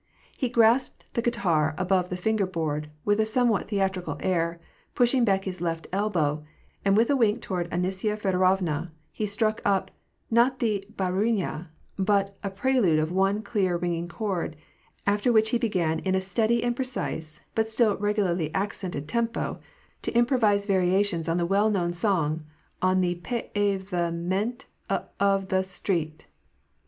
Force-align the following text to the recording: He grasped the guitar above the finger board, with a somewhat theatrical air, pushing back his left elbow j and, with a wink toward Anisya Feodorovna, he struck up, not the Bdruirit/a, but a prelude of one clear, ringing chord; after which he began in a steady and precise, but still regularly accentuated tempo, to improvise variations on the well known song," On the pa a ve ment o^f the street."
He 0.35 0.49
grasped 0.49 1.05
the 1.13 1.21
guitar 1.21 1.75
above 1.77 2.09
the 2.09 2.17
finger 2.17 2.47
board, 2.47 2.89
with 3.05 3.19
a 3.19 3.23
somewhat 3.27 3.67
theatrical 3.67 4.17
air, 4.19 4.59
pushing 4.95 5.23
back 5.23 5.43
his 5.45 5.61
left 5.61 5.85
elbow 5.93 6.37
j 6.37 6.43
and, 6.85 6.97
with 6.97 7.11
a 7.11 7.15
wink 7.15 7.39
toward 7.43 7.69
Anisya 7.69 8.17
Feodorovna, 8.17 8.89
he 9.11 9.27
struck 9.27 9.61
up, 9.63 9.91
not 10.31 10.57
the 10.57 10.83
Bdruirit/a, 10.95 11.67
but 11.99 12.35
a 12.43 12.49
prelude 12.49 12.97
of 12.97 13.11
one 13.11 13.43
clear, 13.43 13.77
ringing 13.77 14.07
chord; 14.07 14.55
after 15.05 15.31
which 15.31 15.51
he 15.51 15.59
began 15.59 15.99
in 15.99 16.15
a 16.15 16.19
steady 16.19 16.63
and 16.63 16.75
precise, 16.75 17.39
but 17.53 17.69
still 17.69 17.95
regularly 17.97 18.49
accentuated 18.55 19.07
tempo, 19.07 19.59
to 20.01 20.11
improvise 20.17 20.65
variations 20.65 21.29
on 21.29 21.37
the 21.37 21.45
well 21.45 21.69
known 21.69 21.93
song," 21.93 22.41
On 22.81 23.01
the 23.01 23.13
pa 23.21 23.41
a 23.53 23.77
ve 23.77 24.09
ment 24.09 24.65
o^f 24.89 25.47
the 25.49 25.61
street." 25.61 26.25